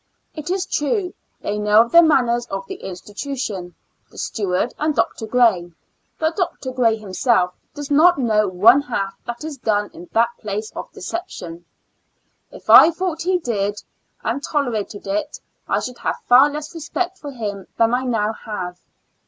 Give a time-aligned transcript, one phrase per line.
[0.33, 3.75] It is true they know the managers of the insti tution,
[4.09, 5.27] the steward, and Dr.
[5.27, 5.71] Gray.
[6.17, 6.71] But Dr.
[6.71, 9.47] Gray himself does not know one half 1X0 ^"'^ Years and Fo ur Months that
[9.47, 11.65] is done in that place of deception.
[12.49, 13.83] If I thought he did,
[14.23, 18.79] and tolerated it, I should have far less respect for him than I now have.